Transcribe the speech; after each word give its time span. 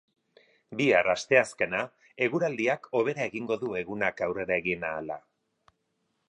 Bihar, 0.77 1.09
asteazkena, 1.13 1.81
eguraldiak 2.27 2.89
hobera 3.01 3.27
egingo 3.29 3.59
du 3.65 3.73
egunak 3.83 4.25
aurrera 4.29 4.57
egin 4.65 4.89
ahala. 4.93 5.21